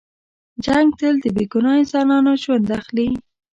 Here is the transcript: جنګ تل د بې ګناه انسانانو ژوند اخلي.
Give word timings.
جنګ 0.65 0.87
تل 0.99 1.15
د 1.23 1.25
بې 1.35 1.45
ګناه 1.51 1.75
انسانانو 1.81 2.31
ژوند 2.43 2.65
اخلي. 2.79 3.09